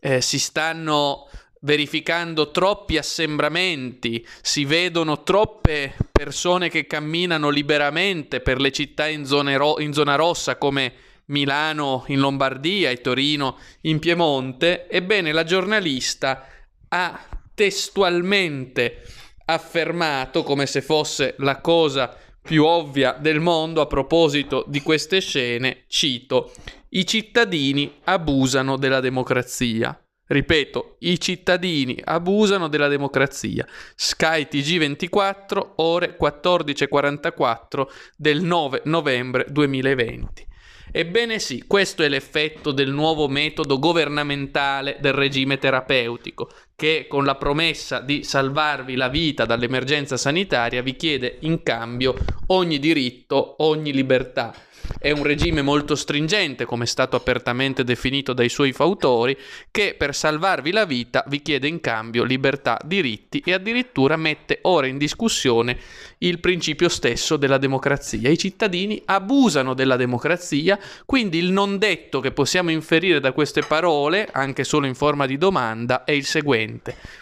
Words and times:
eh, 0.00 0.22
si 0.22 0.38
stanno 0.38 1.28
verificando 1.60 2.50
troppi 2.50 2.96
assembramenti, 2.96 4.26
si 4.40 4.64
vedono 4.64 5.24
troppe 5.24 5.94
persone 6.10 6.70
che 6.70 6.86
camminano 6.86 7.50
liberamente 7.50 8.40
per 8.40 8.62
le 8.62 8.72
città 8.72 9.06
in, 9.08 9.26
ro- 9.58 9.78
in 9.78 9.92
zona 9.92 10.14
rossa 10.14 10.56
come 10.56 10.94
Milano 11.26 12.04
in 12.06 12.18
Lombardia 12.18 12.88
e 12.88 13.02
Torino 13.02 13.58
in 13.82 13.98
Piemonte, 13.98 14.88
ebbene 14.88 15.32
la 15.32 15.44
giornalista 15.44 16.48
ha 16.88 17.28
testualmente 17.52 19.02
affermato, 19.44 20.42
come 20.44 20.64
se 20.64 20.80
fosse 20.80 21.34
la 21.40 21.60
cosa 21.60 22.16
più 22.48 22.64
ovvia 22.64 23.12
del 23.12 23.40
mondo 23.40 23.82
a 23.82 23.86
proposito 23.86 24.64
di 24.66 24.80
queste 24.80 25.20
scene, 25.20 25.84
cito, 25.86 26.50
i 26.90 27.04
cittadini 27.04 27.96
abusano 28.04 28.78
della 28.78 29.00
democrazia. 29.00 30.02
Ripeto, 30.26 30.96
i 31.00 31.20
cittadini 31.20 32.00
abusano 32.02 32.68
della 32.68 32.88
democrazia. 32.88 33.66
Sky 33.94 34.46
TG24, 34.50 35.72
ore 35.76 36.16
14.44 36.18 37.86
del 38.16 38.40
9 38.40 38.80
novembre 38.86 39.44
2020. 39.50 40.46
Ebbene 40.90 41.38
sì, 41.38 41.64
questo 41.66 42.02
è 42.02 42.08
l'effetto 42.08 42.72
del 42.72 42.90
nuovo 42.90 43.28
metodo 43.28 43.78
governamentale 43.78 44.96
del 45.00 45.12
regime 45.12 45.58
terapeutico, 45.58 46.48
che 46.78 47.06
con 47.08 47.24
la 47.24 47.34
promessa 47.34 47.98
di 47.98 48.22
salvarvi 48.22 48.94
la 48.94 49.08
vita 49.08 49.44
dall'emergenza 49.44 50.16
sanitaria 50.16 50.80
vi 50.80 50.94
chiede 50.94 51.38
in 51.40 51.64
cambio 51.64 52.14
ogni 52.46 52.78
diritto, 52.78 53.56
ogni 53.64 53.92
libertà. 53.92 54.54
È 54.96 55.10
un 55.10 55.22
regime 55.22 55.60
molto 55.60 55.94
stringente, 55.94 56.64
come 56.64 56.84
è 56.84 56.86
stato 56.86 57.14
apertamente 57.14 57.84
definito 57.84 58.32
dai 58.32 58.48
suoi 58.48 58.72
fautori, 58.72 59.36
che 59.70 59.94
per 59.98 60.14
salvarvi 60.14 60.72
la 60.72 60.86
vita 60.86 61.24
vi 61.28 61.42
chiede 61.42 61.68
in 61.68 61.80
cambio 61.80 62.24
libertà, 62.24 62.78
diritti 62.84 63.42
e 63.44 63.52
addirittura 63.52 64.16
mette 64.16 64.60
ora 64.62 64.86
in 64.86 64.98
discussione 64.98 65.78
il 66.18 66.40
principio 66.40 66.88
stesso 66.88 67.36
della 67.36 67.58
democrazia. 67.58 68.30
I 68.30 68.38
cittadini 68.38 69.02
abusano 69.04 69.74
della 69.74 69.96
democrazia, 69.96 70.78
quindi 71.04 71.38
il 71.38 71.50
non 71.52 71.78
detto 71.78 72.20
che 72.20 72.32
possiamo 72.32 72.70
inferire 72.70 73.20
da 73.20 73.32
queste 73.32 73.62
parole, 73.62 74.28
anche 74.30 74.64
solo 74.64 74.86
in 74.86 74.94
forma 74.94 75.26
di 75.26 75.38
domanda, 75.38 76.04
è 76.04 76.12
il 76.12 76.24
seguente. 76.24 76.67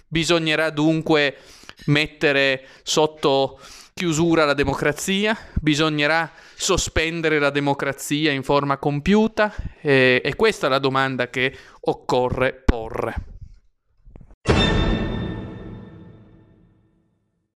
Bisognerà 0.07 0.71
dunque 0.71 1.37
mettere 1.87 2.67
sotto 2.83 3.61
chiusura 3.95 4.45
la 4.45 4.55
democrazia, 4.55 5.37
bisognerà 5.55 6.31
sospendere 6.55 7.39
la 7.39 7.51
democrazia 7.51 8.31
in 8.31 8.43
forma 8.43 8.77
compiuta 8.77 9.55
e, 9.81 10.21
e 10.23 10.37
questa 10.37 10.67
è 10.67 10.71
la 10.71 10.79
domanda 10.79 11.31
che 11.31 11.57
occorre 11.81 12.53
porre. 12.53 13.36